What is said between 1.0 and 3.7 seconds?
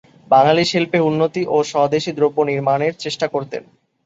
উন্নতি ও স্বদেশী দ্রব্য নির্মাণের চেষ্টা করতেন।